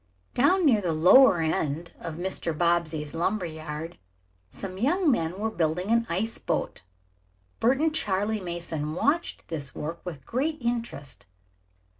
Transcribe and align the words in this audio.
Down 0.33 0.65
near 0.65 0.81
the 0.81 0.93
lower 0.93 1.37
end 1.41 1.91
of 1.99 2.15
Mr. 2.15 2.57
Bobbsey's 2.57 3.13
lumber 3.13 3.45
yard 3.45 3.99
some 4.49 4.79
young 4.79 5.11
men 5.11 5.37
were 5.37 5.51
building 5.51 5.91
an 5.91 6.07
ice 6.09 6.39
boat. 6.39 6.81
Bert 7.59 7.77
and 7.79 7.93
Charley 7.93 8.39
Mason 8.39 8.95
watched 8.95 9.47
this 9.49 9.75
work 9.75 10.03
with 10.03 10.23
interest. 10.59 11.27